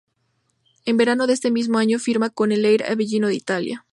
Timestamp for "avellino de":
2.89-3.35